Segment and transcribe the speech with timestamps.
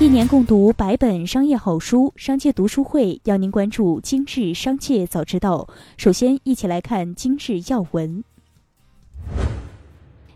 [0.00, 5.66] 一年共读百本商业好书，商界读书会邀您关注今日商界早知道。
[5.96, 8.22] 首先，一起来看今日要闻。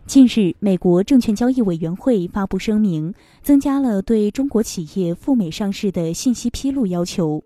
[0.05, 7.45] 近日，美国证券交易委员会发布声明，增加了对中国企业赴美上市的信息披露要求。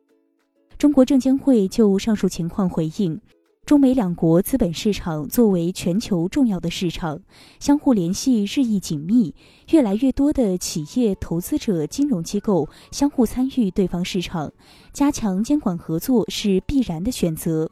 [0.78, 3.20] 中国证监会就上述情况回应。
[3.66, 7.20] 中美两国资本市场作为全球重要的市场，
[7.58, 9.34] 相互联系日益紧密。
[9.70, 14.52] 越来越多的企业、投资者、金融机构相互参与对方市场，
[14.92, 17.68] 加强监管合作是必然的选择。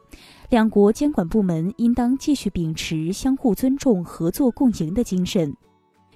[0.51, 5.57] 两国监管部门应当继续秉持相互尊重、合作共赢的精神，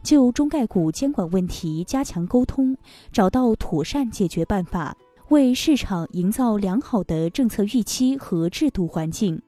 [0.03, 2.77] 就中概股监管问题加强沟通，
[3.13, 4.97] 找到妥善解决办法，
[5.29, 9.41] 为市场营造良好的政策预期和制度环境。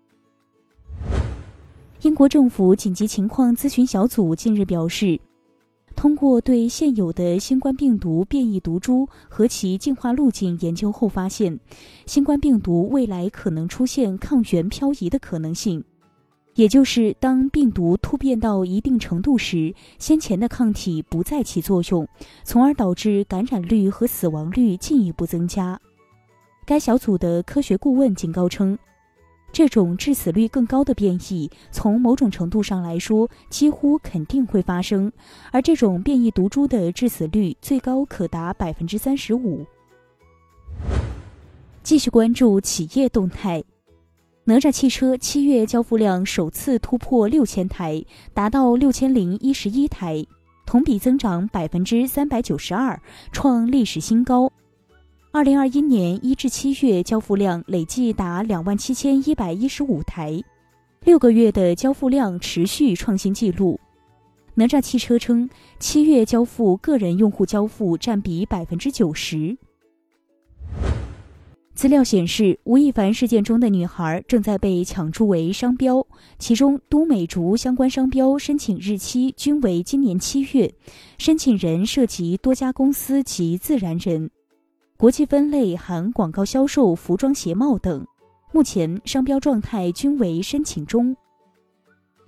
[2.03, 5.21] 英国政府紧急情况咨询小组近日表示，
[5.95, 11.61] 通过对现有的新冠病毒变异毒株和其进化路径研究后发现，
[12.07, 15.85] 新冠病毒未来可能出现抗原漂移的可能性，
[16.55, 22.09] 也就是当病毒突变到一定程度时，先前的抗体不再起作用，
[22.45, 25.79] 从而导致感染率和死亡率进一步增加。
[26.65, 28.79] 该小组的科学顾问警告称。
[29.53, 35.11] 这种致死率更高的变异，从某种程度上来说，几乎肯定会发生。
[35.51, 39.67] 而这种变异毒株的致死率最高可达百分之三十五。
[41.83, 43.65] 继续关注企业动态，
[44.45, 50.25] 哪吒汽车七月交付量首次突破六千台，达到六千零一十一台，
[50.65, 53.01] 同比增长百分之三百九十二，
[53.33, 54.50] 创历史新高。
[55.33, 60.43] 二零二一年一至七月交付量累计达两万七千一百一十五台，
[61.05, 63.79] 六个月的交付量持续创新纪录。
[64.55, 69.57] 哪吒汽车称，七月交付个人用户交付占比百分之九十。
[71.75, 76.05] 资料显示，吴亦凡事件中的女孩正在被抢注为商标，
[76.41, 80.75] 其中都美竹相关商标申请日期均为今年七月，
[81.19, 84.29] 申请人涉及多家公司及自然人。
[85.01, 88.07] 国际分类含广告销售、服装鞋帽等，
[88.53, 91.17] 目前商标状态均为申请中。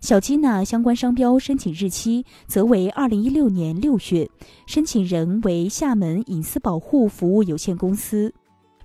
[0.00, 4.26] 小吉娜相关商标申请日期则为二零一六年六月，
[4.66, 8.32] 申请人为厦门隐私保护服务有限公司。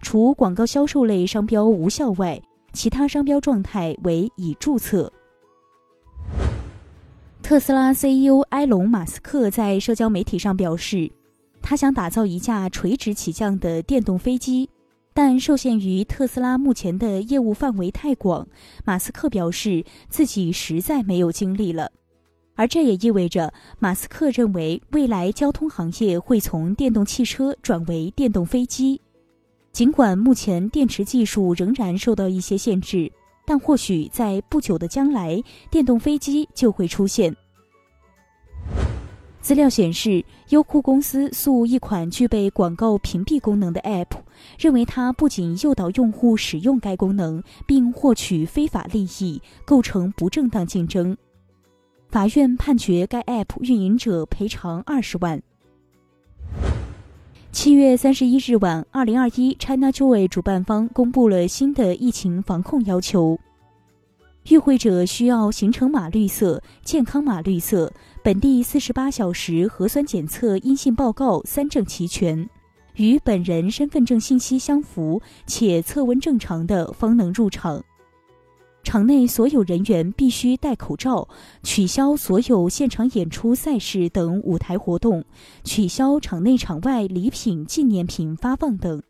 [0.01, 2.41] 除广告销售类商标无效外，
[2.73, 5.09] 其他商标状态为已注册。
[7.41, 11.09] 特斯拉 CEO 埃隆·马斯克在社交媒体上表示。
[11.69, 14.69] 他想打造一架垂直起降的电动飞机，
[15.13, 18.47] 但受限于特斯拉目前的业务范围太广，
[18.85, 21.91] 马斯克表示自己实在没有精力了。
[22.55, 29.01] 而这也意味着，马斯克认为未来交通行业会从电动汽车转为电动飞机。
[29.73, 33.11] 尽管目前电池技术仍然受到一些限制，
[33.45, 37.35] 但或许在不久的将来，电动飞机就会出现。
[39.41, 44.07] 资料显示，优酷公司诉一款具备广告屏蔽功能的 App，
[44.57, 51.17] 认为它不仅诱导用户使用该功能，并获取非法利益，构成不正当竞争。
[52.09, 55.41] 法院判决该 App 运营者赔偿二十万。
[57.51, 63.37] 七月三十一日晚，二零二一 ChinaJoy 主办方公布了新的疫情防控要求。
[64.49, 67.91] 与会者需要行程码绿色、健康码绿色、
[68.27, 72.49] 本地四十八小时核酸检测阴性报告三证齐全，
[72.95, 77.81] 与本人身份证信息相符且测温正常的方能入场。
[78.83, 81.29] 场内所有人员必须戴口罩，
[81.63, 85.23] 取消所有现场演出、赛事等舞台活动，
[85.63, 89.01] 取消场内场外礼品、纪念品发放等。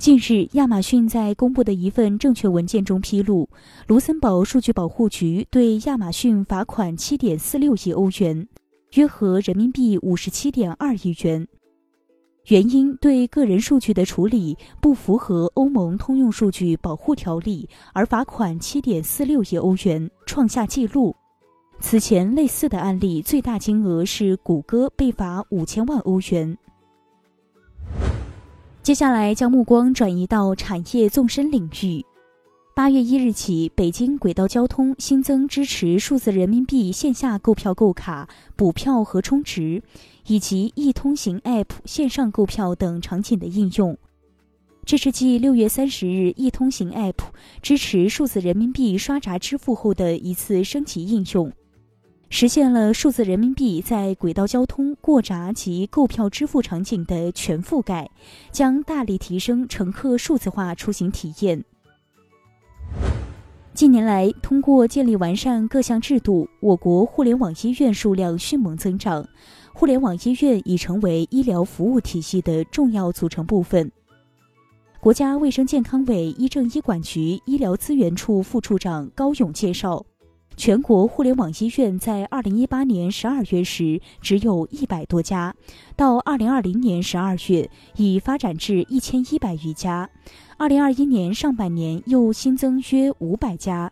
[0.00, 3.46] 近日，亚马逊在公布的一份证券文件中披露，
[3.86, 8.48] 卢森堡数据保护局对亚马逊罚款七点四六亿欧元，
[8.94, 11.46] 约合人民币五十七点二亿元。
[12.46, 21.14] 原因对个人数据的处理不符合欧盟通用数据保护条例，而罚款七点四六亿欧元，创下纪录。
[21.78, 26.56] 此前类似的案例最大金额是谷歌被罚五千万欧元。
[28.82, 32.02] 接下来将目光转移到产业纵深领域。
[32.74, 39.82] 八月一日起，北京轨道交通新增支持数字人民币线下购票购卡、补票和充值，
[40.26, 43.98] 以及易通行 App 线上购票等场景的应用。
[44.86, 47.18] 这是继六月三十日易通行 App
[47.60, 51.52] 支持数字人民币刷闸支付后的一次升级应用。
[52.32, 58.08] 实现了数字人民币在轨道交通、过闸及购票支付场景的全覆盖，
[58.52, 61.64] 将大力提升乘客数字化出行体验。
[63.74, 69.26] 近年来，通过建立完善各项制度，我国互联网医院数量迅猛增长，
[69.74, 73.90] 互联网医院已成为医疗服务体系的重要组成部分。
[75.00, 80.06] 国家卫生健康委医政医管局医疗资源处副处长高勇介绍。
[80.60, 85.54] 全国互联网医院在二零一八年十二月时只有一百多家，
[85.96, 90.10] 到二零二零年十二月已发展至一千一百余家，
[90.58, 93.90] 二零二一年上半年又新增约五百家。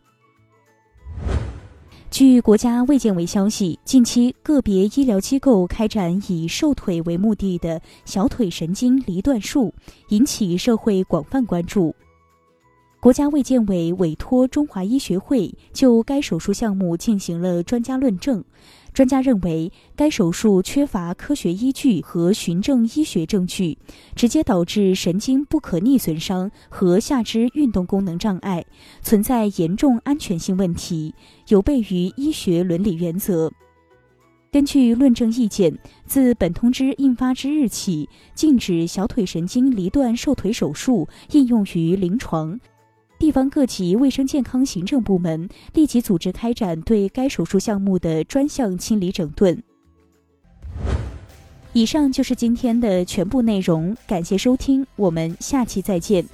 [2.11, 9.73] 据国家卫健委消息，近期个别医疗机构开展以瘦腿为目的的小腿神经离断术，
[10.11, 11.95] 引起社会广泛关注。
[13.01, 18.45] 国家卫健委委托中华医学会就该手术项目进行了专家论证。
[18.93, 23.79] 专家认为，该手术缺乏科学依据和循证医学证据，
[24.17, 28.65] 直接导致神经不可逆损伤和下肢运动功能障碍，
[29.01, 31.15] 存在严重安全性问题，
[31.47, 33.53] 有悖于医学伦理原则。
[34.51, 42.59] 根据论证意见，自本通知印发之日起，禁止小腿神经离断瘦腿手术应用于临床。
[43.19, 49.61] 地方各级卫生健康行政部门立即组织开展对该手术项目的专项清理整顿。
[51.73, 56.25] 以上就是今天的全部内容，感谢收听，我们下期再见。